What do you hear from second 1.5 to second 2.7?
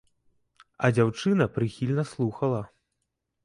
прыхільна слухала.